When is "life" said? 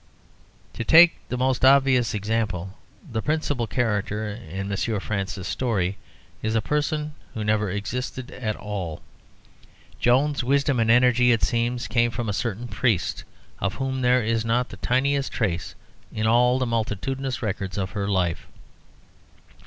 18.07-18.47